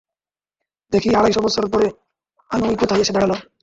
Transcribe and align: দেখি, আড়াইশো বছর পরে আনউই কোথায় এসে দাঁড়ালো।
দেখি, 0.93 1.09
আড়াইশো 1.15 1.41
বছর 1.41 1.63
পরে 1.73 1.87
আনউই 2.51 2.75
কোথায় 2.75 3.01
এসে 3.01 3.13
দাঁড়ালো। 3.15 3.35